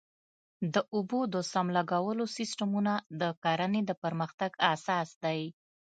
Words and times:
د 0.73 0.75
اوبو 0.95 1.19
د 1.33 1.35
سم 1.51 1.67
لګولو 1.77 2.25
سیستمونه 2.37 2.93
د 3.21 3.23
کرنې 3.43 3.81
د 3.85 3.91
پرمختګ 4.03 4.51
اساس 4.73 5.09
دی. 5.23 5.41